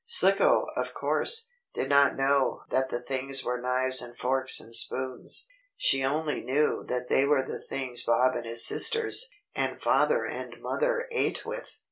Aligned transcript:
Slicko, 0.07 0.65
of 0.75 0.95
course, 0.95 1.47
did 1.75 1.87
not 1.87 2.15
know 2.15 2.63
that 2.71 2.89
the 2.89 2.99
things 2.99 3.43
were 3.43 3.61
knives 3.61 4.01
and 4.01 4.17
forks 4.17 4.59
and 4.59 4.73
spoons. 4.73 5.45
She 5.77 6.03
only 6.03 6.41
knew 6.41 6.83
they 6.83 7.23
were 7.23 7.43
the 7.43 7.61
things 7.61 8.01
Bob 8.01 8.33
and 8.33 8.47
his 8.47 8.65
sisters, 8.65 9.29
and 9.55 9.79
father 9.79 10.25
and 10.25 10.59
mother 10.59 11.05
ate 11.11 11.45
with. 11.45 11.79